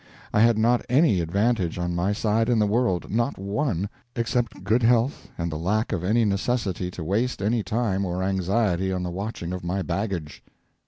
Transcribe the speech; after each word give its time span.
I 0.33 0.39
had 0.41 0.57
not 0.57 0.83
any 0.89 1.19
advantage 1.21 1.77
on 1.77 1.93
my 1.93 2.11
side 2.11 2.49
in 2.49 2.57
the 2.57 2.65
world 2.65 3.11
not 3.11 3.37
one, 3.37 3.87
except 4.15 4.63
good 4.63 4.81
health 4.81 5.29
and 5.37 5.51
the 5.51 5.59
lack 5.59 5.91
of 5.93 6.03
any 6.03 6.25
necessity 6.25 6.89
to 6.89 7.03
waste 7.03 7.39
any 7.39 7.61
time 7.61 8.03
or 8.03 8.23
anxiety 8.23 8.91
on 8.91 9.03
the 9.03 9.11
watching 9.11 9.53
of 9.53 9.63
my 9.63 9.83
baggage. 9.83 10.43